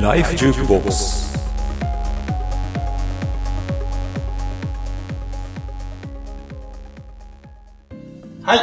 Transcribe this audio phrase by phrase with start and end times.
[0.00, 1.34] ライフジュークボックス
[8.42, 8.58] はい。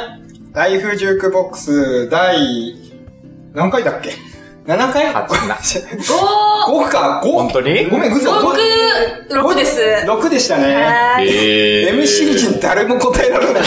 [0.54, 2.76] ライフジュークボックス第、
[3.54, 4.12] 何回だっけ
[4.68, 5.08] ?7 回？
[5.14, 7.32] 八な ?5 か 5?
[7.32, 7.86] 本当に？
[7.90, 8.32] ごめん、嘘。
[8.32, 8.54] 6、
[9.32, 9.80] 6です。
[10.06, 10.76] 6でしたね。
[10.76, 11.30] はーい。
[11.30, 13.64] え MC 陣誰も答えられない。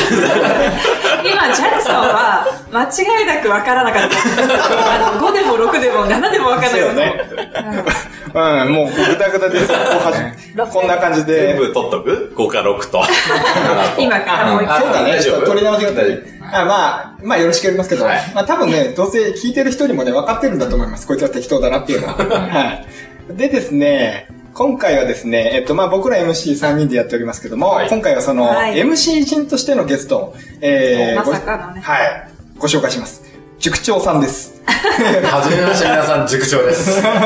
[1.25, 4.17] 今、ジャルさんは、間違いなくわからなかった。
[5.09, 6.71] あの、5でも6でも7でもわからなかった。
[6.71, 7.25] そうよね。
[8.35, 9.73] うん、もうぐだぐだです。
[10.73, 11.55] こんな感じで。
[11.55, 13.03] 全部取っとく ?5 か6と。
[13.97, 14.77] 今からもう一回。
[14.77, 15.13] あそうだね。
[15.13, 15.35] 大丈夫？
[15.35, 16.19] ちょっと取り直しがあった大ね
[16.53, 21.07] あまあ、まあよろしくやりますけど、はいまあ多分ね、どうせ聞いてる人にもね、分かってるんだと思います。
[21.07, 22.15] こいつは適当だなっていうのは。
[22.19, 23.37] はい。
[23.37, 32.31] でですね、今回はですね、えっと、まあ僕ら MC3 人でやっておりますけども、はい今回はその、はい MC 陣としてのゲストを、えまごさかのねはい。
[32.57, 33.25] ご紹介します。
[33.59, 34.63] 塾長さんです。
[34.65, 36.99] はじめまして、皆さん、塾長です。
[37.03, 37.25] 今日は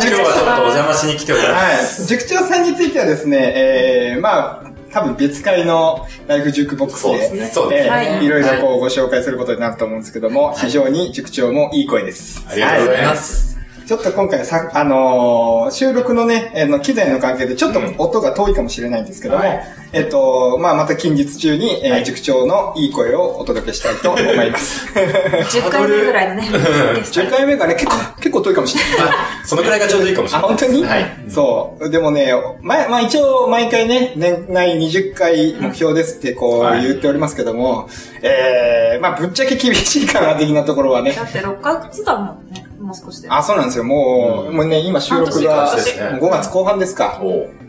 [0.00, 1.76] ちょっとお邪魔しに来ておりまはい。
[1.84, 2.04] す。
[2.06, 12.42] 塾長さんについてはですね、えー、まあ、多分別会のライフ塾ボックスで、そうですねそうですえーはいいろいろこうご紹介することになると思うんですけども、非常に塾長もいい声です。
[12.50, 13.57] ありがとうございます。
[13.88, 24.86] ちょっと今回さ、あのー収録のね、あの、機材の関係でちょっと音が遠いかもしれないんですけども、はいえっと、まあ、また近日中に、えーはい塾長のいい声をお届けしたいと思います。
[24.92, 26.48] 10回目ぐらいのね。
[26.96, 29.08] ゲスト10回目がね、結構、結構遠いかもしれない。
[29.08, 30.48] あそのくらいがちょうどいいかもしれあ、ない。
[30.50, 30.84] 本当に？
[30.84, 31.06] はい。
[31.30, 31.88] そう。
[31.88, 37.88] でもね、ま、まあ一応毎回ね、年内20回目標ですってこうはい言っておりますけども、
[38.20, 41.12] ええまあぶっちゃけ厳しいかな的なところはね。
[41.12, 42.67] だって6ヶ月だもんね。
[42.88, 43.28] もう少しで。
[43.30, 43.84] あ、そうなんですよ。
[43.84, 47.20] もう、もうね、今収録が半年ですね5月後半ですか。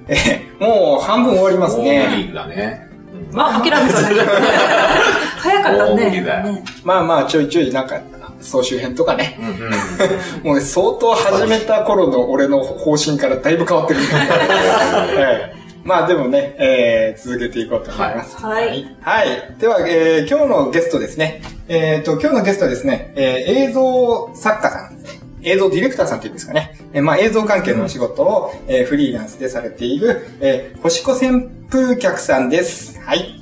[0.07, 0.15] え
[0.61, 2.25] えもう半分終わりますもう無ね。
[2.29, 2.89] 理だね。
[3.33, 4.15] まあ、諦めたね。
[5.39, 6.09] 早かったね。
[6.09, 7.99] ねまあまあちょいちょいなんか、
[8.39, 9.37] 総集編とかね。
[9.39, 10.47] うん。
[10.47, 13.99] もうね相当始めた頃の俺の方針からだいぶ変わってる。
[15.19, 18.37] ええまあでもね、えー、続けていこうと思います。
[18.37, 18.95] はい。
[19.01, 19.55] はい。
[19.57, 21.41] では、えー今日のゲストですね。
[21.67, 24.98] えっ、と、今日のゲストはですね、えー映像作家さん。
[25.41, 26.75] 映像ディレクターさんっていうんですかね。
[26.93, 32.99] えーまあ映像関係のお仕事を、えーフリーランスでされている、えー星子旋風客さんです。
[33.01, 33.35] はい。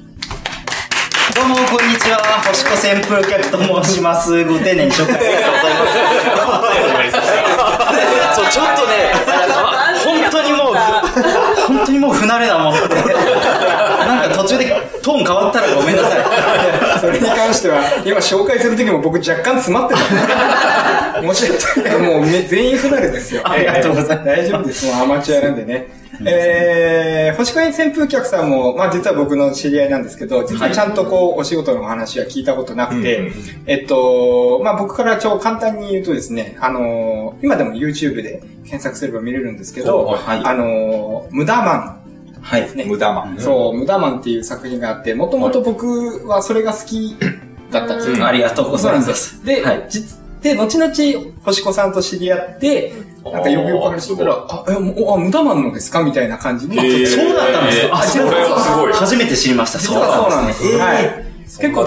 [1.35, 2.17] どうも、こんにちは。
[2.47, 4.43] 星子旋風客と申します。
[4.45, 8.35] ご丁寧に紹介ありがとうございます。
[8.35, 9.13] そう、ちょっとね、
[10.05, 10.75] 本当にもう、
[11.67, 12.79] 本当にもう不慣れなもんで。
[14.07, 14.65] なんか途中で
[15.01, 16.19] トーン変わったらごめんなさい。
[16.99, 21.21] それに関しては、今紹介するときも僕若干詰まってた。
[21.21, 21.99] 申し訳ない。
[21.99, 23.41] もうめ全員不慣れですよ。
[23.43, 24.85] ありがとうございます大丈夫です。
[24.85, 25.87] もうアマチュアなんでね。
[26.25, 33.31] えー、星子旋風客さんも、まあ実は僕の知り合いなんですけど、実はちゃんとこう、お仕事の話は聞いたことなくて、
[33.67, 41.96] えっと、まあ僕から超簡単に言うとですね、あのー今でも YouTube で検索すれば見れるんですけど、はいあのー無駄マン
[42.49, 42.75] はい。
[42.75, 43.37] ね無駄マン。
[43.39, 47.17] そう、無駄マンっていう作品があって、もともと僕はそれが好き
[47.71, 48.25] だったんですよ。
[48.25, 49.37] ありがとうございます。
[49.37, 49.55] そうなんで。
[49.61, 50.93] で、はい実で、後々、
[51.43, 52.93] 星子さんと知り合って、
[53.25, 56.77] なんかよくよく話してたら、あ、え、もう、あ、無駄マンのですかみたいな感じに。
[56.77, 57.97] へーそうだったんですか？
[57.97, 58.93] あ、それはすごい。
[58.93, 59.79] 初めて知りました。
[59.79, 60.63] 実はそうなんです。
[60.67, 61.25] えーはい。
[61.41, 61.85] 結構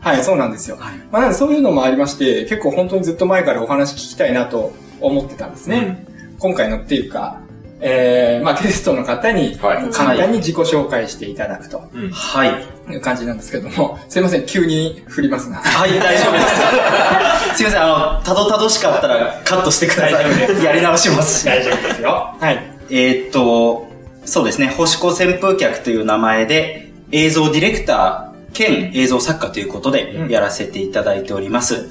[0.00, 0.76] はい、そうなんですよ。
[0.78, 6.06] はいまあ、なんでそういうのもありまして、結構本当にずっと前からお話聞きたいなと思ってたんですね。
[6.38, 7.40] 今回のっていうか、
[7.80, 11.82] えー、まあゲストの方にはい簡単に自己紹介していただくと
[12.12, 12.92] はい。
[12.92, 15.56] いう感じなんですけども、すいません、急に振りますが。
[15.56, 17.56] はい、大丈夫です。
[17.58, 20.64] すいません、あの、たどたどしかったらカットしてください。
[20.64, 21.44] やり直します。
[21.44, 22.34] 大丈夫ですよ。
[22.38, 22.62] はい。
[22.90, 23.88] えーっと、
[24.24, 31.88] そうですね、星子旋風客という名前で、映像ディレクター兼映像作家ということでうんやらせていただいております。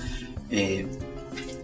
[0.52, 0.95] えー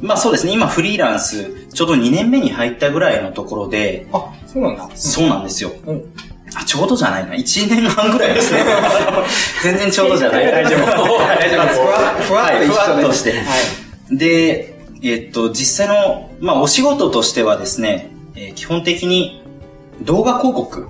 [0.02, 4.90] まあそうですね、今フリーランス、ちょうど2年目に入ったぐらいのところで、あ、そうなんだ。
[4.96, 5.72] そうなんですよ。
[5.86, 6.14] うん
[6.54, 7.34] あ、ちょうどじゃないな。
[7.34, 8.66] 1年半ぐらいですね。
[9.64, 10.46] 全然ちょうどじゃない。
[10.52, 10.86] 大丈夫。
[10.86, 11.64] 大丈夫。
[12.28, 13.32] ふわふわっと一緒ですはいふわっとして。
[13.32, 14.18] はい。
[14.18, 19.42] で、えっと、実際の、まあ、お仕事としてはですね、えー基本的に
[20.02, 20.88] 動画広告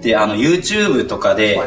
[0.00, 1.60] で、あの、YouTube とかで、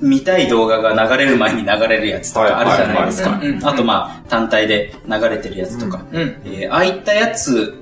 [0.00, 3.40] 見たい動画が流れる前に流れるやつとかあるじゃないですか。
[3.62, 6.04] あと、まあ、単体で流れてるやつとか。
[6.12, 6.36] うん。
[6.44, 7.74] えーああいったやつ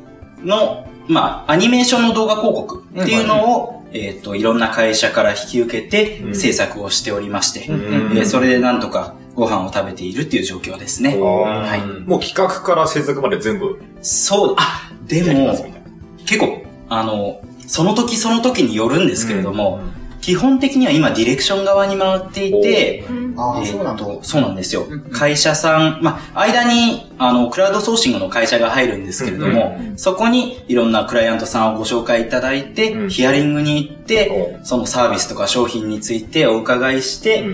[0.42, 7.72] の、まあ、アニメーションの動画広告っていうのを、えっと、いろんな会社から引き受けてうん制作をしておりまして、ん
[8.16, 11.16] えーそれでなんとかご飯を食べているっていう状況ですね。
[11.18, 11.80] はい。
[12.08, 15.54] もう企画から制作まで全部そう、あ、でも。
[16.26, 19.80] 結構、あの、その時その時によるんですけれども、
[20.22, 23.04] 基本的には今ディレクション側に回っていて、
[23.36, 24.86] ああ、えーそうなんそうなんですよ。
[24.88, 25.00] うん。
[25.10, 33.10] 会社さん、まあ、間に、あの、クラウドソーシングの会社が入るんですけれども、そこにいろんなクライアントさんをご紹介いただいて、うん。
[33.10, 37.44] ヒアリングに行って、そのサービスとか商品についてお伺いして、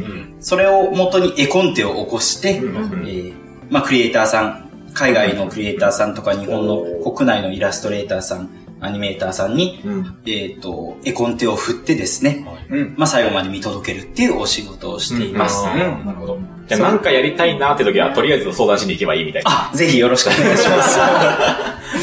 [0.41, 3.35] それを元に絵コンテを起こして、えー
[3.71, 8.51] まあ、クリエイターさん、海外のクリエイターさんとか日本の国内のイラストレーターさん、
[8.81, 9.83] アニメーターさんに、
[10.27, 12.95] えっ、と、絵コンテを振ってですね、うん。
[12.97, 15.65] まあ、最後まで見届けるっていうお仕事をしています。
[15.67, 16.39] うんなるほど。
[16.69, 19.71] じゃあなんかやりたいなって時は、とりあえず相談しに行けばいいみたいな。
[19.73, 20.99] あ、ぜひよろしくお願いします。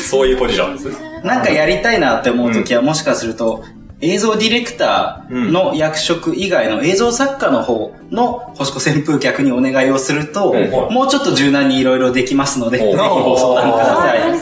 [0.09, 0.89] そういうポジションです。
[1.23, 3.63] なんかやりたいなって思うときは、もしかすると、
[4.05, 14.29] 映像ディレクターの役職以外の映像作家の方の星子旋風客にお願いをすると、うんもうちょっと柔軟にいろいろできますので、ぜおひご相談くだあさい。
[14.29, 14.37] オプ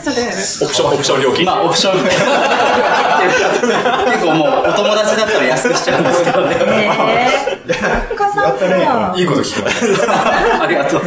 [0.74, 1.46] ション、オプション料金？
[1.46, 1.94] まあ、オプション。
[2.04, 2.20] 結
[4.24, 6.56] 構もう、お友達だったら安くしちゃうんですけどね。
[6.58, 10.12] えー、作家さんかいいこと聞きました。
[10.62, 11.02] ありがとう。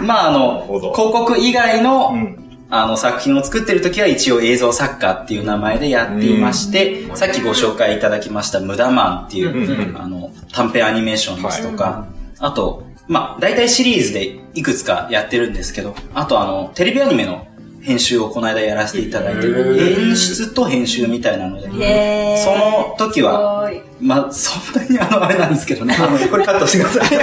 [0.00, 2.36] まあ、あの、広告以外の、ん
[2.76, 12.08] あの、作品を作ってる時は一応映像作家っていう名前でやっていまして、さっきご紹介いただきましたムダマンっていう、あの、短編アニメーションですとか、
[12.40, 17.46] あと、まあ、大体シリーズでいくつかやってるんですけど、あとあの、テレビアニメの
[17.80, 25.96] 編集をこの間やらせていただいて、演出と編集みたいなので、その時は、まあ、そんなにあの、あれなんですけどね。
[26.28, 27.18] これカットしてください。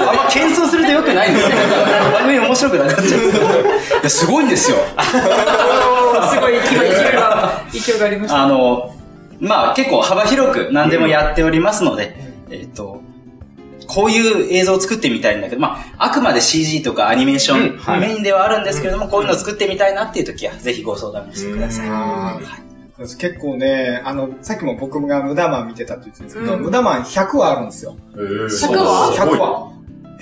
[0.30, 1.56] 謙遜すると良くないんですよ。
[2.12, 3.42] 番組面白くなっちゃうんですよ。
[3.42, 4.76] いや、すごいんですよ。
[6.30, 6.60] すごい勢い、
[6.94, 8.42] 勢いが、勢いがありました。
[8.42, 8.94] あの、
[9.40, 12.16] まあ結構幅広く何でもやっておりますので、
[12.50, 13.00] えっと、
[13.86, 21.88] こういう映像を作ってみたいんだけど、まあ、あくまで CG とかアニメーションメインではあるんですけれども、こういうのを作ってみたいなっていう時は、ぜひご相談してください。
[21.90, 22.64] あー
[22.96, 27.96] 結構ね、あの、さっきも僕がムダマン見てたって言ってたんですけど、ムダマン100話あるんですよ。
[28.14, 29.73] 100話100話。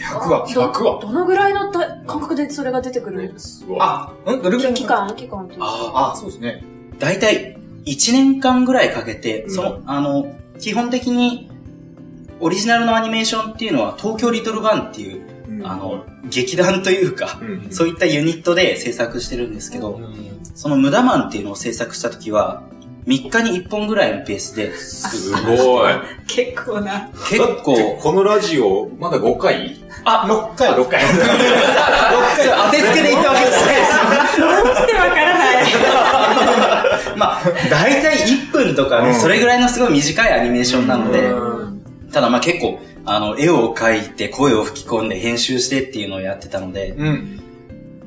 [0.03, 0.47] 100話。
[0.47, 3.33] 100話どのぐらいのた感覚でそれが出てくる？
[3.39, 3.79] すごい。
[3.81, 5.67] あ、んどれぐらい期間期間というか。
[5.67, 6.65] ああ、そうですね。
[6.99, 7.57] 大体
[7.87, 11.51] 1年間ぐらいかけて、その、あの、基本的に
[12.41, 15.23] オリジナルのアニメーションっていうのは東京リトルバンっていう、
[15.65, 20.01] あの、劇団というか、うんそういったユニットで制作してるんですけど、
[20.55, 22.63] そのムダマンっていうのを制作した時は、
[23.07, 25.93] 3日に1本ぐらいのペースで、すごい。
[26.29, 27.11] 結構な。
[27.29, 29.82] 結構、このラジオ、まだ5回？
[30.05, 30.71] あ、6回。
[30.71, 31.01] 6 回。
[31.03, 31.23] それ
[32.67, 33.85] 当てつけで言ったわけじゃないで
[34.35, 34.47] すよ。
[34.65, 35.65] どうしてわからない。
[37.17, 41.33] まあ、大体1分とかね、それぐらいのすごい短いアニメーションなので、
[42.13, 47.39] ただまあ結構、あの、絵を描いて、声を吹き込んで、編集してっていうのをやってたので、うん。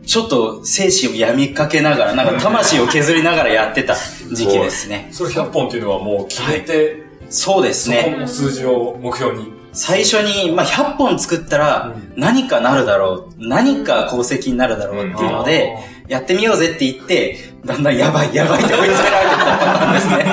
[0.05, 3.95] ちょっと精神を病みかけながら、なんか魂を削りながらやってた
[4.31, 5.09] 時期ですね。
[5.11, 8.17] それ100本っていうのはもう決めて、そうですそこね。
[8.19, 9.51] の数字を目標に。
[9.75, 15.77] 最初に、まあ、100本作ったら、何かなるだろう、何か功績になるだろうっていうので、
[16.07, 20.25] やってみようぜって言って、だんだんやばいやばいって追い詰められてきたパターンですね。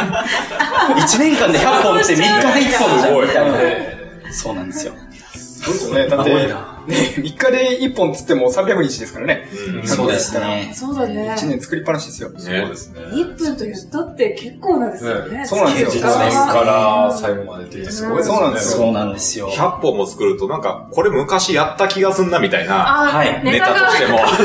[0.94, 3.86] 1年間で100本って3日で1本じゃんみたい
[4.26, 4.32] な。
[4.32, 4.92] そうなんですよ。
[5.34, 6.06] そうですよね。
[6.06, 6.54] だって、
[6.86, 9.48] ね、3日で1本つっても300日ですからね。
[9.84, 10.72] そうですね。
[10.74, 11.34] そうだね。
[11.38, 12.30] 1年作りっぱなしですよ。
[12.36, 13.00] そうですね。
[13.00, 15.46] 1分と言ったって結構なんですよね。
[15.46, 18.34] そうなんですよ実年から最後までってすごいですね。
[18.34, 19.48] そうなんですよそうなんですよ。
[19.50, 24.18] 100本も作ると、なんか、これ昔やった気がすんなみたいな、あはいネタとしても。
[24.28, 24.42] そ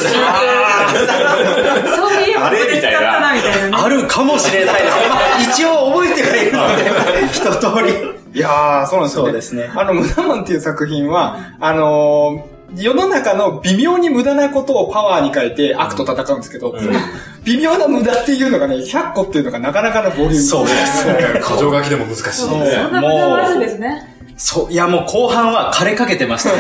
[2.19, 3.42] ういえばあれみたいなね。
[3.73, 4.95] あるかもしれないです。
[5.09, 8.17] まあ一応覚えてはいるので、 一通り。
[8.34, 17.00] いやー、そうなんですよ、そうですねあの、ムダマンっていう作品は、あのー世の中の微妙に無駄なことをパワーに変えて悪と戦うんですけど、その
[17.46, 20.36] 微妙な無駄っていうのがね、100個っていうのがなかなかのボリューム。
[20.36, 21.06] そうです。
[21.42, 22.88] 過剰書きでも難しいですそね。
[22.90, 24.16] んな無駄があるんですね。
[24.36, 26.57] そう、いやもう後半は枯れかけてましたね。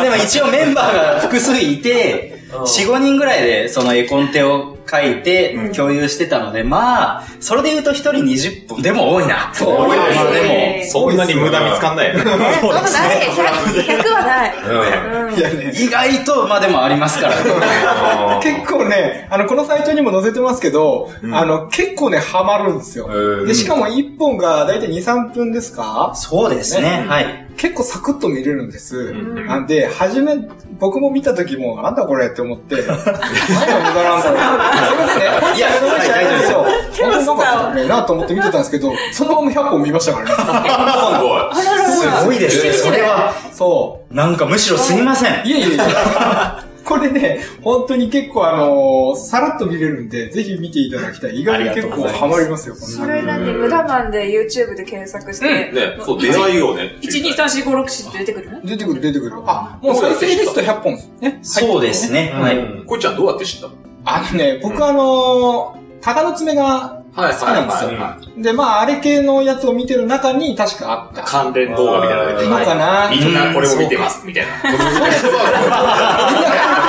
[0.02, 8.82] でも一応メンバーが複数いて、4、5人ぐらいでその絵コンテを書いて共有してたので、まあ、それで言うと1人20分。
[8.82, 9.50] でも多いな。
[9.54, 12.22] そう多いですまあでねそんなに無駄見つかんないよね。
[12.60, 12.90] そんなない。
[13.30, 14.46] 100, 100はな
[15.70, 15.84] い。
[15.84, 17.42] 意外と、まあでもありますからね。
[18.42, 23.06] 結構ね、あの、このサイトにも載せてますけど、あの、結構ね、ハマるんですよ。
[23.12, 26.12] うんで、しかも1本がだいたい2、3分ですか？
[26.14, 27.04] そうですね。
[27.08, 27.46] はい。
[27.56, 29.12] 結構サクッと見れるんです。
[29.12, 30.36] なんで、初め、
[30.78, 34.79] 僕も見た時も、なんだこれって思って、 何が無駄なんだろう。
[34.86, 35.24] いませんね。
[35.56, 36.66] いや本当に大丈夫ですよ
[37.00, 40.34] 本当なんかね、なと思って見てたんですけど、そのまま100本見ましたからね。
[40.34, 42.20] すごい。
[42.20, 42.72] すごいですね。
[42.72, 45.46] それは、そうなんかむしろすみません。。
[45.46, 46.70] いえいえいえ。
[46.90, 51.40] これね、本当に結構あのーさらっと見れるんで、ぜひ見ていただきたい。
[51.40, 56.96] 意外に結構ハマりますよ、こそれ何無駄マンで YouTube で検索して、ね、そう、出会いをね。
[57.00, 59.32] 1、2、3、4、5、6、7って出てくる出てくる、出てくる。
[59.46, 61.38] あ、もう再生リスト100本ですね。
[61.42, 62.32] そうですね。
[62.34, 62.84] はい。
[62.86, 67.90] こいちゃんどうやって知ったのあのね、僕あのー、鷹の爪がはい好きなんですよ。
[68.42, 71.22] で、まあ、あれ系のやつを見てる中に確かあった。
[71.22, 73.10] 関連動画みたいなのが出ていいのかな？
[73.10, 74.52] みんなこれを見てます、みたいな。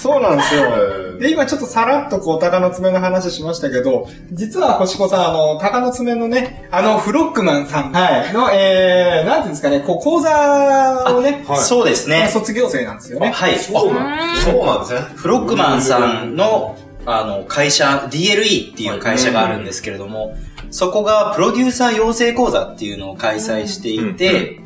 [0.00, 1.18] そうなんですよ。
[1.20, 12.30] で、今ちょっとさらっとこう、鷹の爪の話しましたけど、実は星子さん、あの、鷹の爪のね、あの、フロックマンさん、はい、の、えー、なんていうんですかね、こう、講座をね、そうですね。
[12.32, 13.30] 卒業生なんですよね。
[13.30, 13.58] はい。
[13.58, 15.00] そうなんそうなんですね。
[15.14, 20.36] フロックマンさんの、あの、会社、DLE っていう会社があるんですけれども、
[20.70, 24.60] そこがプロデューサー養成講座っていうのを開催していて、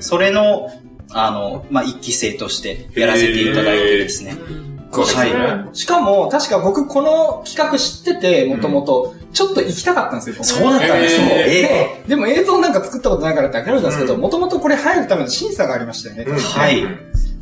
[0.00, 0.70] それの、
[1.14, 4.36] あの、まあ、一期生としてやらせていただいてですね。
[4.90, 5.76] はい。
[5.76, 10.36] しかも、確か僕この企画知ってて、もともと、ちょっと行きたかったんですよ。
[10.38, 11.26] 僕そうだったんですよ。
[11.30, 16.24] えでも映像なんか作ったことないからって諦めたんですけど、もともとこれ入るための審査がありましたよね。
[16.28, 16.82] えはい。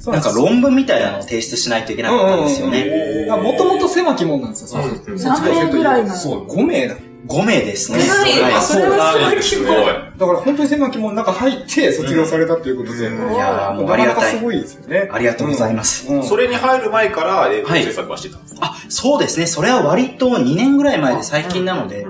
[0.07, 3.27] なんか論文みたいなのを提出しないといけなかったんですよね。
[3.31, 4.83] もともと狭きもんなんですよ。
[4.83, 6.97] そうそう何名ぐらいのそう、5名だ。
[7.27, 7.99] 5名ですね。
[7.99, 8.05] は
[8.51, 9.77] いあそれはすごいすごい。
[9.87, 12.99] だから本当に狭きもんの中入って卒業されたということで。
[13.01, 14.41] いやーもうありがたいなかなかす。
[14.43, 15.09] ごいですよね。
[15.13, 16.13] ありがとうございます。
[16.13, 18.61] うんそれに入る前から映像制作はしてたんですか？
[18.65, 19.47] あ、そうですね。
[19.47, 22.07] それは割と2年ぐらい前で最近なので、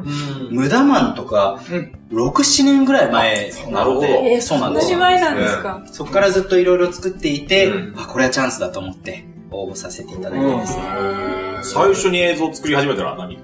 [0.50, 4.98] 無駄マンとか、うん6、7年ぐらい前なので、えー、そうなんですよ。
[4.98, 5.82] 前なんですか？
[5.92, 10.82] そこからずっといろいろ作っていて、うんあ、これはチャンスだと思って応募させていただいてですね。
[11.62, 13.38] 最初に映像を作り始めたのは何？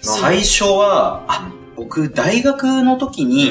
[0.00, 3.50] 最初は、あ、僕、大学の時に、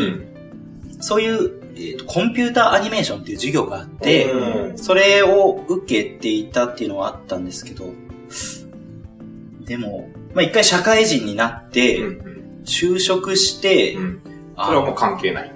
[1.00, 4.78] そういう、えーとコンピューターアニメーションっていう授業があって、うん。
[4.78, 7.90] それを受けていたっていうのはあったんですけど、
[9.66, 12.00] でも、まあ、一回社会人になって、
[12.64, 13.98] 就職して、
[14.58, 15.55] それはもう関係ない。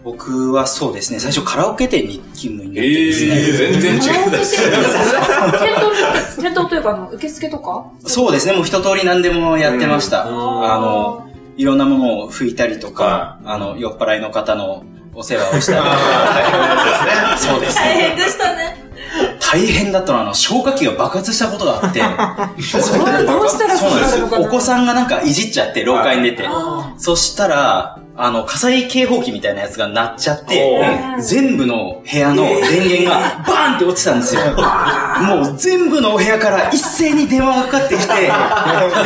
[0.00, 4.56] あ、僕はそうですね、最初カラオケ店に勤務になっえてですね、え全然違うんだし。
[4.56, 7.90] 店頭、店頭というか、あの、受付とか？
[8.06, 10.24] そうですね、もう一通り何でもやってました。
[10.24, 11.26] うんあの、
[11.56, 14.82] いろんなものを拭いたりとか、あの、酔っ払いの方の
[15.14, 17.38] お世話をしたりとか。
[17.38, 18.02] そうです大ね。
[18.02, 18.76] 変でしたね。
[19.40, 22.00] 大変だったのは、あの、消火器が爆発したことがあって、
[22.62, 24.28] それはどうしたらそうなんですよ。
[24.38, 26.44] お子さんがなんかいじっちゃって、廊下に出て。
[26.46, 30.80] あそしたら、あの、火災警報器みたいなやつが鳴っちゃって
[31.20, 34.42] 全部の部屋の電源がバーンって落ちたんですよ。
[35.20, 38.30] もう全部のお部屋から一斉に電話がかかってきて、で、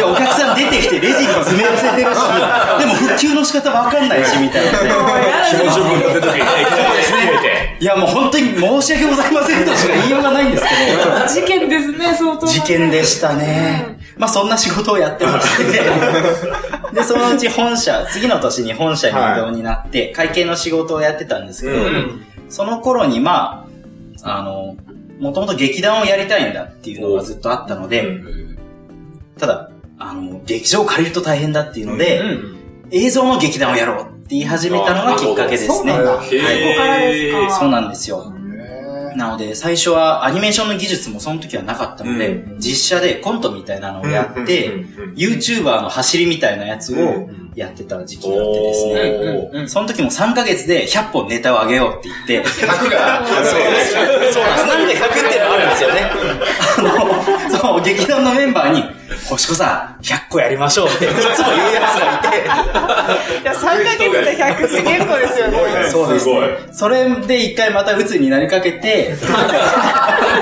[0.05, 2.19] お客さん出てきてレジに詰め寄せてるし、
[2.79, 4.73] でも復旧の仕方わかんないし、みたいな。
[5.51, 7.77] 気持ちよくなった時に、そうですね、て。
[7.81, 12.47] いや、もう本当に申し訳ございませんとしか言いようがないんですけど、事件ですね、相当。
[12.47, 13.97] 事件でしたね。
[14.17, 15.83] まあそんな仕事をやってまして。
[16.95, 23.67] で、そのうち本社、 次の年に本社に移動になって、会計の仕事をやってたんですけど、うんその頃にま
[24.23, 24.77] あ、あの、
[25.19, 28.21] もともと劇団をやりたいんだっていうのがずっとあったので、
[29.39, 32.23] ただ、あの、劇場を借りると大変だっていうので、
[32.91, 35.93] 映像の劇団をやろうって言い始めたのがきっかけですね。
[35.93, 36.35] はい。
[36.35, 36.63] へー。
[36.63, 38.34] ここからですかそうなんですよ。
[39.17, 44.85] なので、最初はアニメーションの技術もその時はなかったので、う実写でコントみたいなのをやって、
[45.17, 49.69] YouTuber の走りみたいなやつをやってた時期があってですね。
[49.69, 54.35] その時も3ヶ月で100本ネタを上げようって言って、100が、そうです。
[54.35, 55.01] そうなんです。
[55.01, 56.11] なんか100っていうのがあるんですよね。
[56.79, 58.83] あの、そう、劇団のメンバーに、
[59.29, 62.45] 星子さん、100個やりましょうっていつも言うやつがいて、
[63.43, 65.59] いや、3ヶ月で100って結構ですよね。
[65.91, 66.49] そうですすごい。
[66.73, 69.15] それで一回また鬱になりかけて、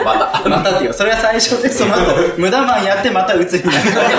[0.04, 2.00] また、またっていう、それは最初で、その後、
[2.36, 4.12] 無駄マンやってまた鬱になりかけて。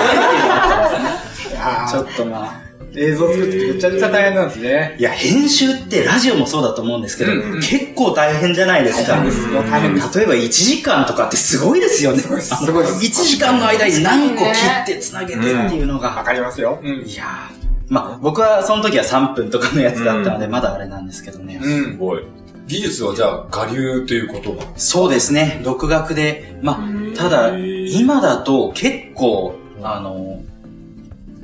[1.90, 2.63] ちょっとまあ。
[2.96, 4.96] 映像作ってめちゃめちゃ大変なんですね。
[4.98, 9.12] いや、編集ってラジオもそうだと思うんですけど、結構大変じゃないですか。
[9.16, 12.18] 大変ですよ大変です例えば1時間とかってすごいですよね。
[12.18, 14.50] すごいすごいです1時間の間に何個切
[14.82, 16.22] って繋げてっていうのわが。
[16.24, 16.78] かりますよ。
[16.82, 17.04] うん。
[17.04, 21.60] いやーまあ、僕はその時は3分とかのやつだったので、まだあれなんですけどね。
[21.62, 21.96] うんす。
[21.98, 22.24] ごい。
[22.66, 26.58] 技術はじゃあ、我流ということなんですそうですね、独学で。
[26.62, 30.40] まあ、ただ、今だと結構、あの、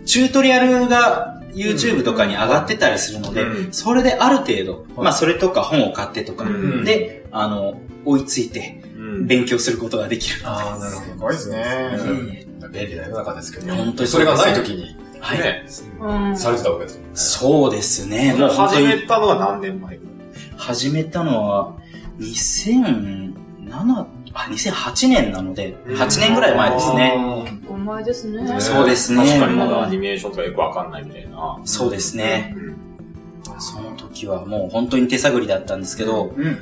[0.06, 10.40] チュートリアルが YouTube とかに上がってたりするので、うんそれである程度、まあそれとか本を買ってとか、うんで、あの、追いついてうん勉強することができる。
[10.44, 11.58] ああ、なるほすごいですね。
[11.62, 15.66] え便利な世の中ですけど、本当にそれがない時に、はい、ね。
[16.00, 16.36] うん。
[16.36, 17.10] されてたわけですもんね。
[17.14, 18.34] そうですね。
[18.34, 19.98] もう始めたのは何年前？
[20.56, 21.76] 始めたのは、
[22.18, 23.40] 2000
[23.70, 27.14] 7、あ、2008年なので、8年ぐらい前ですね。
[27.68, 28.60] お前ですね。
[28.60, 29.24] そうですね。
[29.24, 31.60] 確かにまだアニメーションとかよくわかんないみたいな。
[31.64, 32.54] そうですね。
[32.56, 32.70] うん
[33.60, 36.58] その時はもう本当に手探りだったんですけど、うん。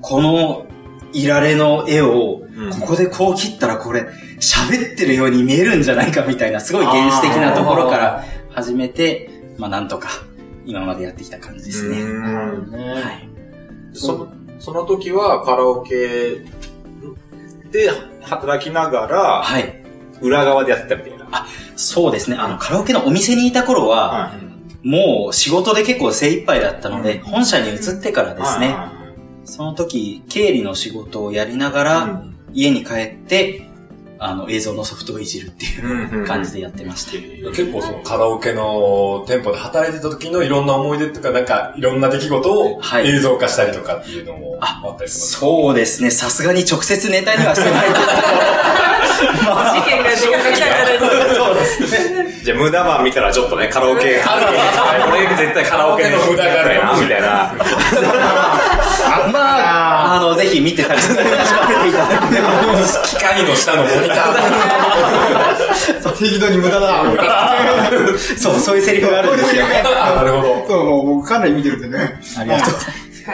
[0.00, 0.66] この
[1.12, 4.06] いられの絵を、うんここでこう切ったらこれ、
[4.38, 10.10] 喋ってるように見えるんじゃないかみたいな、すごい原始的なところから始めて、まあなんとか、
[10.66, 12.02] 今までやってきた感じですね。
[12.02, 13.28] うんねはい。
[13.94, 16.44] その、その時はカラオケ
[17.70, 17.90] で
[18.22, 19.80] 働きながら、はい。
[20.20, 21.46] 裏側でやってたみたいな。
[21.76, 22.36] そうですね。
[22.36, 24.32] あの、カラオケのお店にいた頃は、は
[24.82, 28.92] もう仕事で結構精一杯だったので、本社に移ってからですね、は
[29.44, 32.22] その時、経理の仕事をやりながら、
[32.52, 33.69] 家に帰って、
[34.22, 37.12] あの、映像のソフトをいじるっていう感じでやってました。
[37.52, 45.32] 結構そのカラオケの店舗で働いてた時のいろんな思い出とか、なんかいろんな出来事をはい映像化したりとかっていうのもああったりします。
[45.38, 46.10] そうですね。
[46.10, 48.00] さすがに直接ネタにはしてないです
[49.20, 49.54] けど。
[49.54, 51.34] ま あ事件がでかか。
[51.34, 52.40] そうですね。
[52.44, 54.20] じゃあ、無駄マン見たらちょっとね、カラオケ
[55.08, 57.54] 俺絶対カラオケの無駄があるな、みたいな。
[59.32, 62.48] まあ、あの、ぜひ見てたりして、確かめていただければ。
[63.04, 65.10] 機械の下のモニター。
[66.20, 67.02] 適度に無駄だ。
[68.36, 69.64] そう、そういうセリフがあるんですよ。
[70.02, 70.66] あなるほど。
[70.68, 72.20] そう、もう僕かなり見てるんでね。
[72.38, 72.74] ありがとう。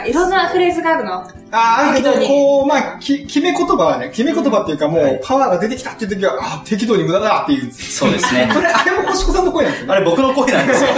[0.07, 1.13] いろんなフレーズがあるの。
[1.13, 7.71] ああ、あるけど、こう、まあ、き、決め言葉はね、決め言葉っていうかもはいうパワーが出てきたっていう時は、あ適度に無駄だって言う。
[7.71, 8.61] そうですねそ。
[8.61, 9.93] れ、あれも星子さんの声なんですよね。
[9.93, 10.89] あれ僕の声なんですよ。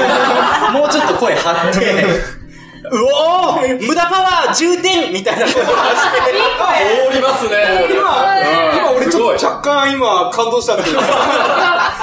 [0.73, 2.38] もうちょっと声張って、
[2.91, 5.69] うおー無駄パワー充電みたいな声を出して、
[7.09, 7.87] おりますね。
[7.91, 7.99] 今、
[8.77, 11.01] 今俺ちょっすと若干今感動したんですけど。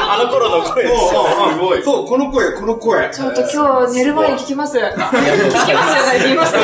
[0.09, 1.27] あの頃の声ですよ。
[1.53, 1.83] すごい。
[1.83, 3.11] そう、この声、この声。
[3.11, 4.79] ちょっと今日寝る前に聞きます。
[4.79, 5.13] 聞きま
[5.59, 6.63] すじゃない、言いますね。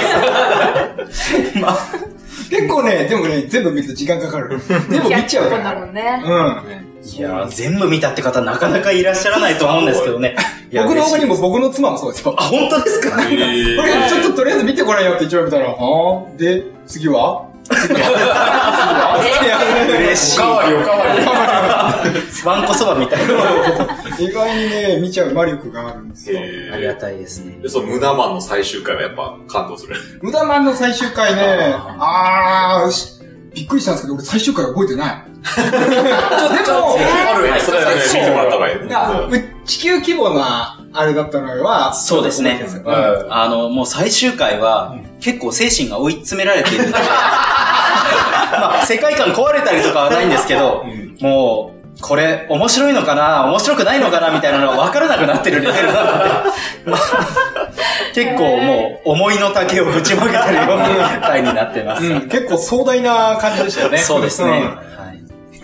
[2.53, 4.61] 結構ね、でもね、全部見ると時間かかる。
[4.91, 5.81] でも見ちゃうか100本だら。
[5.81, 6.23] もんね。
[6.23, 7.09] うん。
[7.09, 10.37] いやー全部見たって方なかなかいらっしゃらないと思うんですけどね。
[10.71, 12.35] 僕の他にも僕の妻もそうですよ。
[12.39, 13.17] あ、本当ですか？
[13.17, 13.37] これ
[14.09, 17.49] ちょっととりあえず見てごらんよって一応見たら、あーで、次は？
[19.99, 20.41] 嬉しい。
[20.41, 21.25] おかわりおかわり。
[22.47, 23.35] わんこそばみたいな。
[24.19, 26.41] 意外にね、見ちゃう魔力があるんですよ。
[26.73, 27.59] ありがたいですね。
[27.63, 29.97] で、その無駄マンの最終回はやっぱ感動する。
[30.21, 35.25] 無駄マンの最終回ね、あー、びっくりしたんですけど、俺最終回覚えてない。
[35.53, 37.61] でも、あるよね。
[37.61, 50.85] それはね、見てもらった方がい地球規模な、あれだったのは、そうですね覚えてますよあの、もう最終回は、結構精神が追い詰められているので、 まあ、世界観壊れたりとかはないんですけど、
[51.21, 56.29] もう、これ、面白いのかな面白くないのかなみたいなのが分からなくなってるレベルなので、
[56.87, 56.99] ま あ
[58.15, 62.05] 結構もう、思いの丈をぶちまけてるような回になってます。
[62.05, 63.99] うん、結構壮大な感じでしたよね。
[63.99, 64.51] そうですね。
[64.51, 64.92] はい。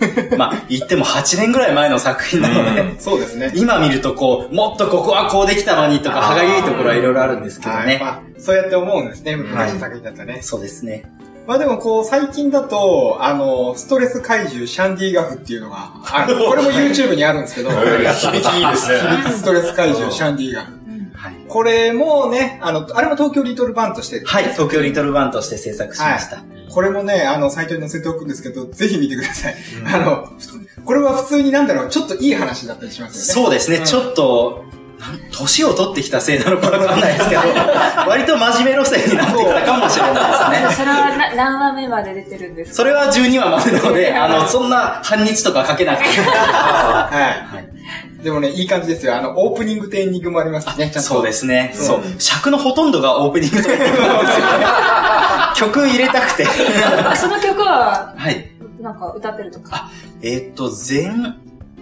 [0.37, 2.99] まあ、言っても8年ぐらい前の作品なので、うん。
[2.99, 3.51] そうですね。
[3.55, 7.77] 今見るとこう、もっとここはこうできたのにとか、歯がゆいところはいろいろあるんですけどね。
[7.77, 10.39] はいまあ、そうやって思うんですね、昔の作品だったらね。
[10.41, 11.03] そうですね。
[11.49, 15.93] まあでもこう、最近だと、あの、ストレス怪獣シャンディガフっていうのが。
[16.03, 18.99] これも YouTube にあるんですけど、 響きいいですね。
[19.33, 20.78] ストレス怪獣シャンディガフ。
[21.19, 21.35] はい。
[21.49, 26.41] これもね、あの、あれも東京リトルバンとして、はい、東京リトルバンとして制作しました。
[26.71, 29.55] これもね、あの、サイトに載せておくんですけど、ぜひ見てください。
[29.85, 33.45] あの、普通これは普通になんだろう、ちょっといい話だったりしますよね。
[33.45, 34.63] そうですね、うんちょっと、
[35.31, 37.41] 年を取ってきたせいなのかわかんないですけど、
[38.07, 40.75] 割と真面目路線になってきたかもしれないですね。
[40.75, 42.75] それはな何話目まで出てるんですか？
[42.77, 46.09] それは12話までなので、あの、そんな半日とかかけなくて。
[46.21, 47.55] はい。
[47.55, 47.69] はい
[48.23, 49.15] でもね、いい感じですよ。
[49.15, 51.09] あの、オープニングとエンディングもありますしね、ちゃんと。
[51.09, 51.73] そうですね。
[51.77, 52.01] うんそう。
[52.19, 54.65] 尺のほとんどがオープニングとかなんですよね。
[55.55, 56.45] 曲入れたくて。
[57.05, 58.51] あその曲は、はい。
[58.81, 59.89] なんか歌ってるとか？
[60.21, 61.35] えーっと、全、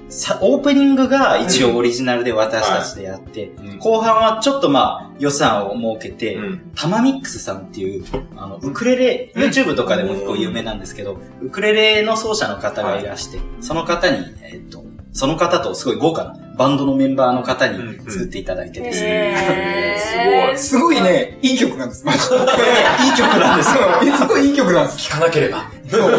[0.10, 14.84] さ、オープニングが一応オリジナルで私たちでやって、うん後半はちょっとまあ予算を設けて、うんタマミックスさんっていう、あの、ウクレレ、YouTube とかでも結構有名なんですけど、ウクレレの奏者の方がいらして、その方に、えーっと、
[15.18, 19.34] その方とすごい豪華なバンドのメンバーの方に作っていただいてですね。
[19.36, 22.36] へーすごいね、いい曲なんです、 マジで。
[22.36, 22.40] い
[23.10, 23.72] い曲なんです
[24.18, 25.10] すごいいい曲なんです。
[25.10, 25.72] 聞かなければ。
[25.90, 26.12] そう。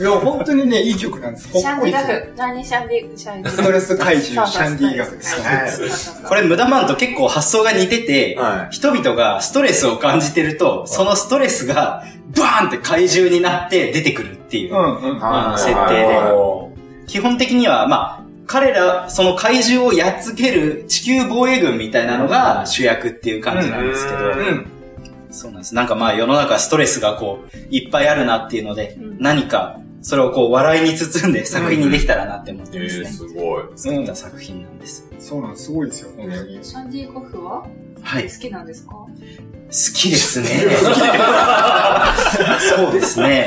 [0.00, 1.48] いや、本当にね、いい曲なんです。
[1.50, 1.80] シャン。
[1.80, 2.32] ディガフ。
[2.36, 12.04] 何シャンディ、シャンディストレス怪獣シャンディガフですこれ無駄マンと結構発想が似てて、は人々がストレスを感じてると、そのストレスが
[12.36, 14.74] バーンって怪獣になって出てくるっていう、
[15.56, 16.72] 設定で。
[17.06, 18.21] 基本的には、まあ、
[18.52, 24.66] 彼ら、その怪獣をやっつける地球防衛軍みたいなのが主役っていう感じなんですけど、うんうん。
[25.30, 25.74] そうなんです。
[25.74, 33.06] なんかまあ世の中ストレスがこう、いっぱいあるなっていうので、うん何か、それをこう、笑いに包んで作品にできたらなって思ってえー、ですね。
[33.06, 33.62] すごい。
[33.74, 35.06] 作った作品なんです。
[35.18, 35.64] そうなんです。
[35.64, 36.58] すごいですよ、本当に。
[36.62, 37.64] シャンディ・ゴフは？
[38.02, 38.24] はい。
[38.24, 38.92] 好きなんですか？
[38.92, 39.08] 好
[39.94, 40.48] きですね。
[42.76, 43.46] そうですね。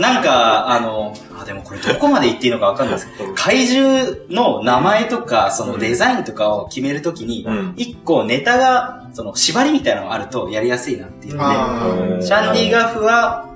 [0.00, 1.14] なんか、あの、
[1.58, 7.74] もこれどこまで言っていいのかわかんないですけど、怪獣の名前とか、そのデザインとかを決めるときに、うん。
[7.76, 11.36] 一個ネタが、その縛りみたいなのがあるとやりやすいなっていう。
[11.36, 13.48] のあで、シャンディガフは、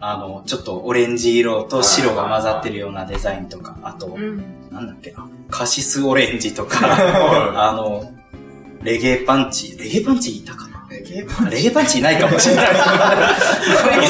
[0.00, 4.42] あの、ちょっとオレンジ色と白が混ざってるようなデザインとか、あと、ん。
[4.70, 6.78] なんだっけな、カシスオレンジとか、
[7.68, 8.12] あの、
[8.82, 12.70] レゲエパンチ、レゲエパンチいたかなレゲエパンレゲエパンチいないかもしれない。
[12.72, 12.74] い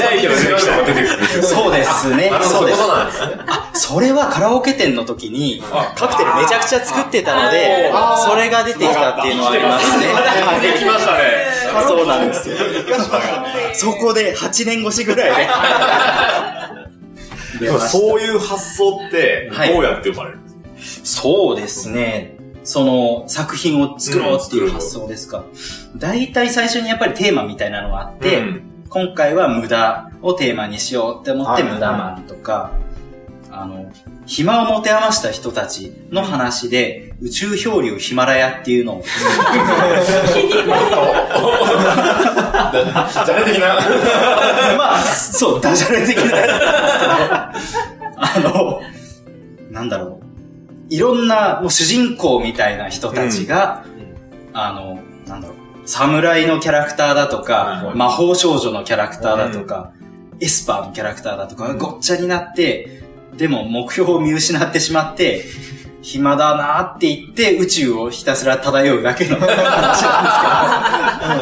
[0.00, 1.42] ないけど強い人が出てくる。
[1.42, 2.30] そうですね。
[2.32, 2.88] あ、そううですす。
[2.88, 3.36] なんですね。
[3.74, 7.92] それはカラオケ店の時にあ、カクテルめちゃくちゃ作ってたので
[8.26, 10.06] それが出てきたっていうのはありますね。
[10.72, 11.50] できましたね。
[11.86, 12.56] そうなんですよ。
[13.74, 15.48] そこで8年越しぐらい
[17.58, 17.66] で。
[17.66, 20.48] でもそういう発想って、はいどうやって生まれるんで
[20.82, 21.18] すか？
[21.28, 22.38] そうですね。
[22.70, 25.44] その作品を作ろうっていう発想ですか。
[25.96, 32.72] 大体最初にやっぱりテーマみたいなのがあって、うん今回は無駄をテーマにしようって思ってはい無駄マンとか、
[33.48, 33.88] あの、
[34.26, 43.78] 暇を持て余した人たちの話で、宇宙漂流ヒマラヤっていうのを、じゃれ的な。
[44.76, 47.52] まあ、そう、ダジャレ的な
[48.16, 48.80] あの、
[49.70, 50.29] なんだろう。
[50.90, 53.84] いろんな、もう主人公みたいな人たちが、
[54.52, 55.56] あの、なんだろう。
[55.86, 57.96] 侍のキャラクターだとか、はい。
[57.96, 59.92] 魔法少女のキャラクターだとか、
[60.40, 63.02] エスパーのキャラクターだとかがごっちゃになって、
[63.36, 65.44] でも目標を見失ってしまって、
[66.02, 69.50] 暇だなって言って宇宙をひたすら漂うだけの話な
[69.86, 69.92] ん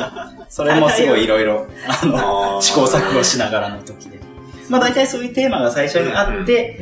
[0.02, 4.18] ですけど、 それもすごいいろいろ、あの、試行錯誤しながらの時で。
[4.68, 6.80] まあ大体そういうテーマが最初にあって、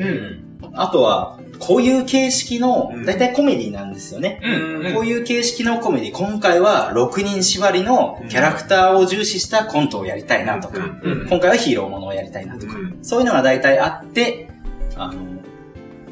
[0.73, 4.41] あとは、こういう形式のうん、大体コメディなんですよね。
[4.43, 4.95] うん。
[4.95, 11.29] こういう形式のコメディ、今回は6人縛りのキャラクターを重視したコントをやりたいなとか、うん。
[11.29, 12.99] 今回はヒーローものをやりたいなとか、うん。
[13.03, 14.49] そういうのが大体あって、
[14.97, 15.15] あの、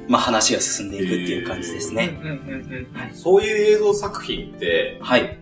[0.09, 2.19] まあ話が進んでいくっていう感じですね。
[3.15, 5.39] そういう映像作品って、はい。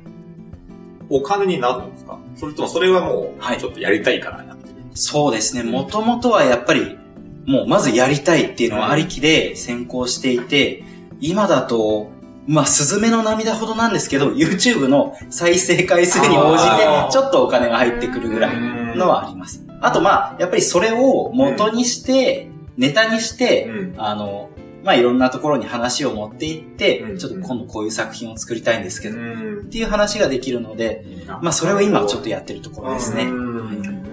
[1.08, 2.18] お金になるんですか？
[2.36, 3.58] それともそれはもう、はい。
[3.58, 4.56] ちょっとやりたいからな。
[4.94, 5.62] そうですね。
[5.62, 6.98] もともとはやっぱり、
[7.46, 10.84] もうまずやりたいっていうのはありきで先行していて、
[11.20, 12.10] 今だと、
[12.46, 16.68] まあ、スズメの涙ほどなんですけど、YouTube の再生回数に応じて
[17.12, 18.56] ちょっとお金が入ってくるぐらい
[18.96, 19.64] のはあります。
[19.80, 23.94] あと、まあ、やっぱりそれを元にして、ネタにして、うん。
[23.98, 24.48] あの、
[24.84, 29.68] まあ、いろんなところに話を持っていって、うんちょっと今度こういう作品を作りたいんですけど、っん。
[29.70, 31.04] ていう話ができるので、
[31.40, 33.26] まあ、それを今ちょっとやってるところですね。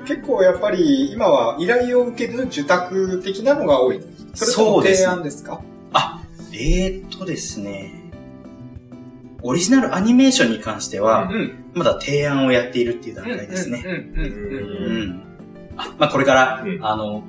[0.10, 4.02] 結構やっぱり今は依頼を受ける受託的なのが多い。
[4.34, 5.62] それとも提案ですか？
[6.52, 7.94] えーっとですね、
[9.44, 11.64] オリジナルアニメーションに関しては、ん。
[11.76, 13.84] まだ提案をやっているっていう段階ですね。
[13.86, 15.24] うんうんうんううんん。
[15.78, 17.24] あまあ、これから、うんあの、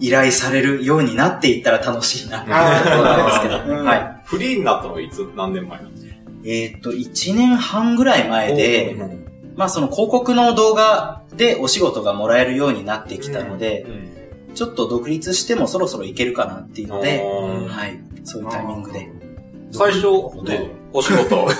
[0.00, 4.20] 依頼されるようになっていったら楽しいな、なんですけど、うんはい。
[4.24, 6.14] フリーになったのはいつ、何年前なんですか？
[6.46, 8.96] えーっと、1年半ぐらい前で、
[9.56, 13.86] まあその広告の動画でお仕事がもらえるようになってきたので、
[14.54, 17.98] ちょっと独立してもそろそろいけるかなっていうので、うんはい。
[18.24, 19.10] そういうタイミングで。
[19.72, 20.06] 最初、
[20.44, 21.50] ね、お仕事を。
[21.50, 21.54] い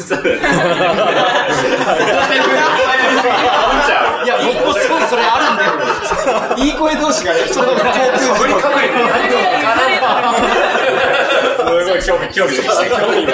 [4.25, 5.65] いや、僕もすごいそれあるんだ
[6.63, 6.65] よ。
[6.65, 7.99] いい声同士がね、それがす
[11.89, 12.57] ごい興味、興味。
[12.57, 12.65] 興
[13.11, 13.33] 味が。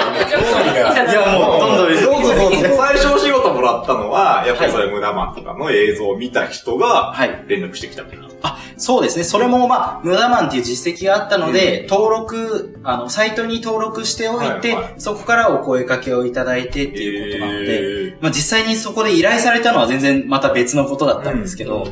[1.11, 2.61] いや、もう、どんどん、どうぞどうぞ。
[2.75, 7.43] 最初お仕事もらったのは、やっぱりそれ無駄マンとかの映像を見た人がはい。
[7.47, 8.31] 連絡してきたみたいな。
[8.77, 9.23] そうですね。
[9.23, 21.85] それも、まあ、ムダマンっていう実績があったので、登録、あの、サイトに登録しておいて、はいはいそこからお声掛けをいただいてっていうことなので、えまあ、実際にそこで依頼されたのは全然また別のことだったんですけど、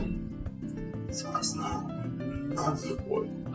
[1.12, 1.64] そうですね。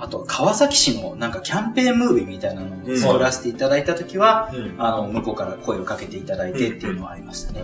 [0.05, 7.63] あとは川崎市のなんかキャンペーンムービーみたいなのを作らせていただいたときは、あの、向こうから声をかけていただいてっていうのはありましたね。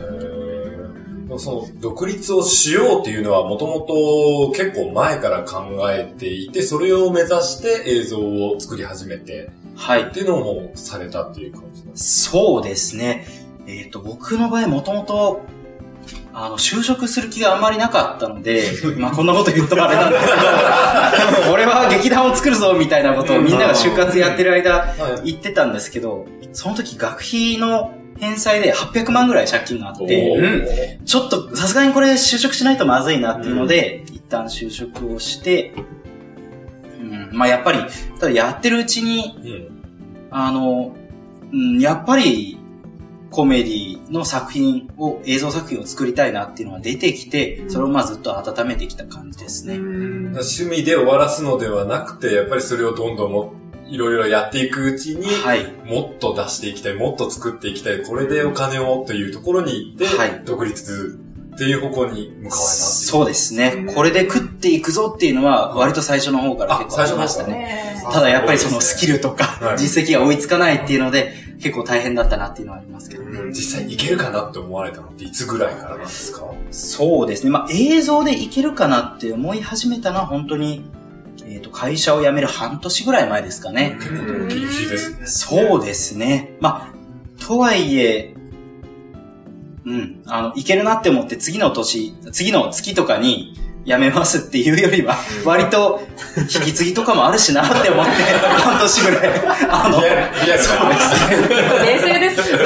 [1.36, 10.10] その独立をしようっていうのはもともと結構前から考えていて、それを目指して映像を作り始めてはいっ。
[10.10, 13.26] ていうのもされたっていう感じなんですそうですね。
[13.66, 15.42] えっ、と、僕の場合もともと、
[16.32, 18.64] あの、就職する気があんまりなかったので、
[18.98, 20.36] まあこんなこと言うとあれなんですけど、
[22.34, 35.74] 作るぞみたいなことをみんなが就活やってる間言ってたんですけど、その時学費の返済で800万ぐらい借金があって、ちょっとさすがにこれ就職しないとまずいなっていうので、一旦就職をして、
[37.00, 37.78] うん、まあやっぱり、
[38.18, 39.70] ただやってるうちに、
[40.30, 40.94] あの、
[41.52, 42.59] うん、やっぱり、
[43.30, 49.76] コメディの作品を、映像作品を作りたいなっていうのが出てきて、それをまあずっと温めてきた感じですね。
[49.76, 53.52] 趣味で終わらすのではなくて、やっぱりそれをどんどんも
[53.86, 55.64] いろいろやっていくうちに、はい。
[55.84, 61.20] もっと出していきたい、もっと作っていきたい、これでお金をというところに行って、はい独立
[61.54, 62.74] っていう方向に向かわれた。
[62.74, 63.86] そうですね。
[63.94, 67.52] これで食っていくぞっていうのは、割と最初の方から結構ありましたね。
[67.52, 73.50] ねただやっぱりそのスキルとはかい実績が追いつかないっていうので、結構大変だったなっていうのはありますけどね。
[73.50, 76.44] 実際にいけるかなって思われたのっていつぐらいからなんですか？
[76.70, 77.50] そうですね。
[77.50, 80.84] まあ映像でいけるかなって思い始めたのは本当に、
[81.44, 83.96] えっ、と、会社を辞める半年ぐらい前ですかね。
[84.00, 85.26] 結構ギリギリですね。
[85.26, 86.56] そうですね。
[86.60, 88.34] まあ、とはいえ、
[89.84, 96.02] うん、あの、いけるなって思って次の年、次の月とかに辞めますっていうよりは、割と
[96.36, 98.10] 引き継ぎとかもあるしなって思って、
[98.60, 100.62] 半年ぐらい、あの、リアル、リアル
[101.78, 102.64] な冷静ですよね、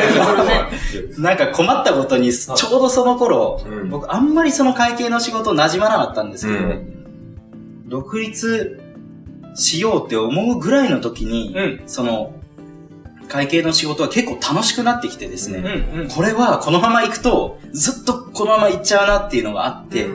[1.18, 3.90] なんか困ったことに、ちょうどその頃、うん。
[3.90, 7.88] 僕あんまりその会計の仕事馴染まなかったんですけど、うん。
[7.88, 8.80] 独立
[9.54, 11.82] しようって思うぐらいの時に、うん。
[11.86, 12.32] その、
[13.28, 15.58] 会計の仕事は結構楽しくなってきてですね、
[15.94, 16.00] うん。
[16.00, 16.08] うん。
[16.08, 20.06] これはこのまま行くと、ずっとこのまま行っちゃうなっていうのがあって、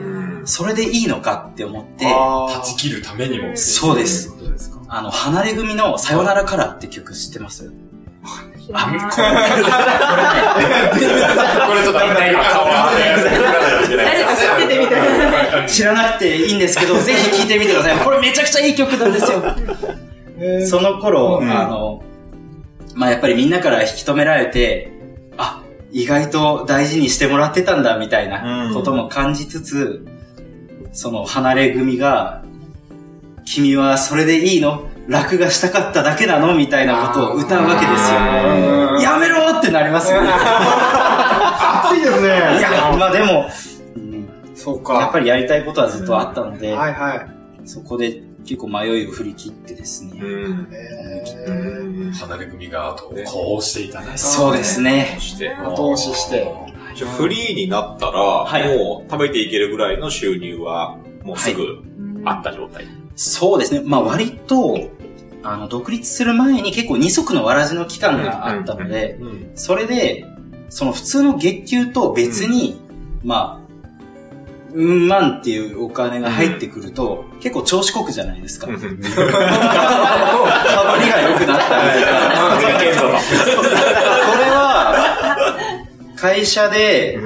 [0.44, 3.56] それでいいのかって思って、あ断ち切るためにも。
[3.56, 4.80] そうですということですか。
[5.02, 7.72] の、離れ組のさよならカラーって曲知ってます？
[8.72, 8.92] あ、こ
[11.66, 12.90] これちょっとみんな今顔は
[14.38, 15.62] 知っててみたいな。
[15.62, 17.96] れ 知らなくていいんですけど、ぜひ聴いてみてください。
[18.04, 19.42] これめちゃくちゃいい曲なんですよ。
[20.38, 22.02] えーその頃、うんあの、
[22.94, 24.90] まあ、やっぱりみんなから引き止められて、
[25.36, 30.06] あ、意外と大事にしてもらってたんだみたいなことも感じつつ、
[30.92, 32.42] その離れ組が、
[33.44, 34.88] 君はそれでいいの？
[35.08, 36.54] 楽がしたかっただけなの？
[36.54, 38.18] みたいなことを歌うわけですよ。
[38.94, 40.28] うんやめろってなりますよね。
[40.30, 42.28] 熱いですね。
[42.28, 43.48] いや、まあでも、
[43.96, 44.94] うんそうか。
[44.94, 47.26] やっぱりやりたいことはずっとあったので、はいはい。
[47.64, 50.20] そこで結構迷いを振り切ってですね。
[50.70, 54.18] え離れ組が後をこうしていただいて。
[54.18, 55.18] そうですね。
[55.64, 56.46] 後押しして。
[57.00, 61.82] じゃあフリーになったら、はいもう食べていけるぐらいの収入は、もうすぐ
[62.26, 62.86] あった状態。
[63.16, 63.80] そうですね。
[63.86, 64.90] まあ割と、
[65.42, 69.50] あの、独立する前に結構二足のわらじの期間があったので、うん。
[69.54, 70.26] それで、
[70.68, 72.78] その普通の月給と別に、
[73.24, 73.70] まあ、
[74.74, 78.66] うん万っていうお金が入ってくると、結構調子こくじゃないですか。
[78.70, 79.00] 羽振り
[81.10, 82.02] が良くなったり
[82.94, 83.08] とか。
[83.08, 84.49] これは、
[86.20, 87.18] 会社で、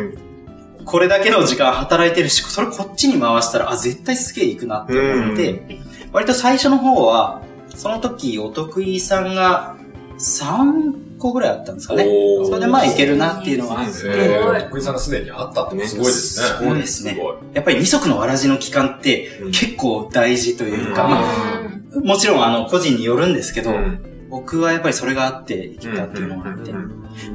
[0.85, 5.81] これだけの時間働いてるし、それこっちに回したら、あ、絶対すげえ行くなって思って、
[6.13, 7.43] 割と最初の方は、
[7.75, 9.77] その時、お得意さんが
[10.19, 12.05] 3個ぐらいあったんですかね。
[12.45, 16.69] それでまあいけるなっていうのがあって、えー、徳井さんがすでにあったってのはすごいですね。
[16.69, 17.19] そうですね。
[17.55, 21.11] やっぱり二足のわらじの期間ってうん結構大事というか、うん。
[21.11, 26.73] まあ、もちろんあの個人によるんですけど、うん僕はやっぱりそれがあっていけたっていうのがあって、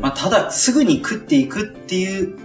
[0.01, 2.37] まあただすぐに食っていくっていう、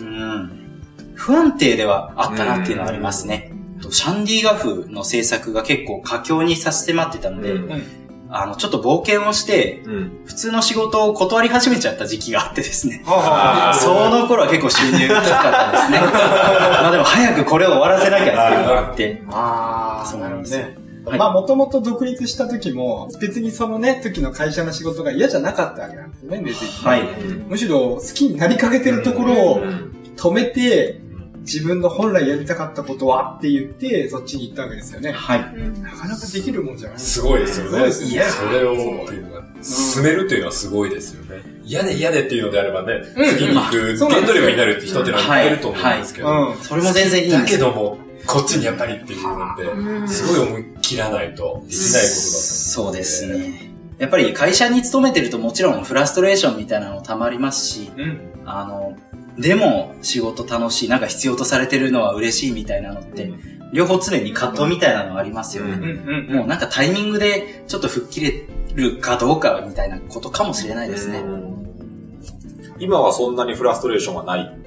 [0.00, 0.82] うん、
[1.14, 3.52] 不安定ではあったなっていうのはありますね。
[3.80, 7.82] とシャンディガフの制作が結構佳境に差し迫ってたので、うん
[8.32, 10.22] あの、ちょっと冒険をして、うん。
[10.24, 13.02] 普通の仕事を断り始めちゃった時期があってですね。
[13.04, 15.98] その頃は結構収入きつかったですね。
[16.06, 19.22] まあでも早くこれを終わらせなきゃっていうのがあって。
[19.32, 20.79] ああ、そうなんですよね。
[21.04, 26.68] はいまあ、もともと独立した時も、別にそのね、時の会社の仕事が嫌じゃなかったわけなんですよね、別に。
[26.84, 27.02] はい。
[27.48, 29.62] むしろ好きになりかけてるところを
[30.16, 31.00] 止めて、
[31.40, 35.12] 自分の本来やりたかったことはって言って、そっちに行ったわけですよね。
[35.12, 35.40] はい。
[35.82, 37.70] なかなかできるもんじゃないすごいですよね。
[37.70, 38.76] そうですねいや、それを、
[39.62, 41.42] 進めるっていうのはすごいですよね。
[41.64, 46.56] 嫌で嫌でっていうのであればね、うん次に行くそうなんですよ原動力になるって人ってのはいっぱいいると思うんですけど、うん。
[46.58, 47.58] それも全然いいんだですよ。
[47.58, 52.08] けども、こっちにやっぱりっていうのって、すごい思い切らないとできないことだった。
[52.08, 53.26] そうです。
[53.26, 53.72] ね。
[53.98, 58.20] やっぱり会社に勤めてるともちろんフラストレーションみたいなのたまりますし、うん。
[58.46, 58.96] あの、
[59.38, 63.32] でも仕事楽しい、なんか必要とされてるのは嬉しいみたいなのって、
[63.72, 65.76] 両方常に葛藤みたいなのありますよね。
[66.28, 71.22] もうなんかタイミングでちょっと吹っ切れるかどうかみたいなことかもしれないですね。
[72.78, 74.58] 今はそんなにフラストレーションはない？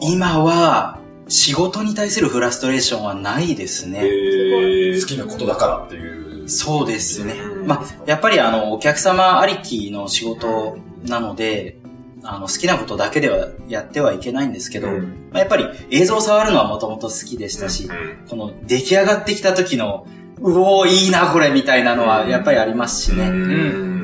[0.00, 4.00] 今は仕事に対するフラストレーションはないですね。
[4.02, 6.48] え好きなことだからっていう。
[6.48, 7.34] そうですね。
[7.34, 11.78] うんまあ、やっぱりあの、お客様ありきの仕事なので、
[12.22, 17.88] あの、好きなことだけではやってはいけないんですけど、うんまあ、やっぱり映像を触るのはもともと好きでしたし、
[18.28, 20.06] この出来上がってきた時の、
[20.40, 23.28] うおー、いいな、これ、みたいなのはやっぱりありますしね。
[23.28, 23.97] うん。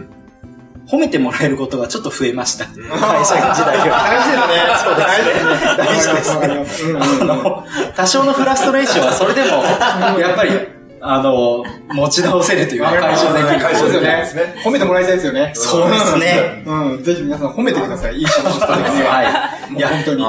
[0.86, 2.66] 褒めてもらえることがちょっと増えました。
[2.66, 4.04] 会社時代は。
[5.78, 6.44] 大事ですね。
[6.44, 6.92] そうですね。
[6.92, 7.32] 大事ですね。
[7.96, 9.62] 多少のフラストレーションはそれでも、
[10.20, 10.50] やっぱり、
[11.06, 13.60] あの、持ち直せるというか、解消できる。
[13.60, 14.54] 解消ですね。
[14.64, 15.52] 褒めてもらいたいですよね。
[15.54, 16.62] そうですね。
[16.66, 17.02] うん。
[17.02, 18.16] ぜひ皆さん褒めてください。
[18.16, 19.10] いい仕事した時には。
[19.10, 19.22] は
[19.70, 19.74] い。
[19.74, 20.24] いや、本当に。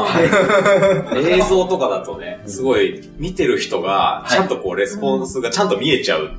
[1.32, 6.32] 映像とかだとね、すごい見てる人が、ちゃんとこうレスポンスがちゃんと見えちゃう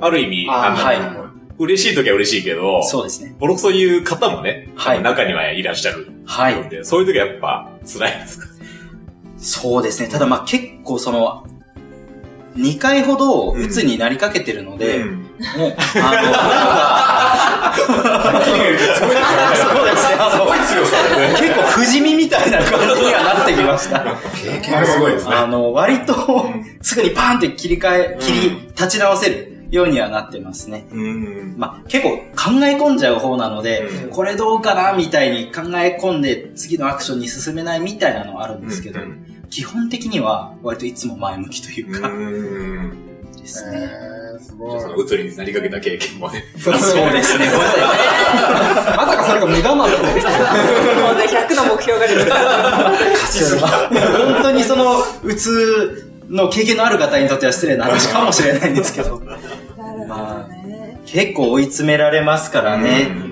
[0.00, 1.29] ある意味、あのはい
[1.60, 3.34] 嬉しい時は嬉しいけど、そうですね。
[3.38, 6.10] ボロクソ言う方もね、はい中にはいらっしゃる。
[6.26, 6.68] はい。
[6.70, 8.46] で、そういう時はやっぱ辛いですか？
[9.38, 10.08] そうですね。
[10.08, 11.46] ただまあ結構その、
[12.56, 15.70] 2回ほど鬱になりかけてるので、うんあの、
[17.76, 18.78] そうで
[19.96, 20.16] すね。
[20.18, 20.46] あの
[21.38, 24.00] 結構不死身みたいな感じにはなってきました。
[24.42, 25.34] 経験がすごいですね。
[25.34, 26.46] あの、割と、
[26.82, 30.86] すぐにパーンって切り替え、切り、立ち直せるようにはなってますね。
[30.92, 31.54] うん。
[31.56, 43.10] まあ、結構考え込んじゃう方なので、うんこれどうかなみたいに考え込んで次のアクションに進めないみたいなのはあるんですけど、うん基本的には割といつも前向きというか、うん。
[43.36, 43.90] ですね。
[44.32, 44.82] えー、すごいじゃあ。
[44.82, 46.44] そのうつになりかけた経験もね。
[46.56, 47.46] そうそうですね。
[47.46, 48.96] ごめんなさい。
[48.96, 50.32] まさかそれが目玉ってことですね。
[51.02, 52.36] もうね、100の目標が出てきた。
[54.34, 59.42] 本当にその、うつの経験のある方にとっては失礼な話かもしれないんですけど、 なる
[60.08, 61.00] ほどね。
[61.04, 63.08] 結構追い詰められますからね。
[63.24, 63.29] うん